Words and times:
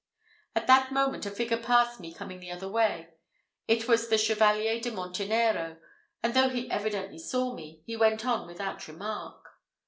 At 0.55 0.65
that 0.65 0.91
moment 0.91 1.27
a 1.27 1.29
figure 1.29 1.57
passed 1.61 1.99
me 1.99 2.11
coming 2.11 2.39
the 2.39 2.49
other 2.49 2.67
way; 2.67 3.09
it 3.67 3.87
was 3.87 4.07
the 4.09 4.17
Chevalier 4.17 4.81
de 4.81 4.89
Montenero, 4.89 5.77
and 6.23 6.33
though 6.33 6.49
he 6.49 6.71
evidently 6.71 7.19
saw 7.19 7.53
me, 7.53 7.83
he 7.85 7.95
went 7.95 8.25
on 8.25 8.47
without 8.47 8.87
remark. 8.87 9.45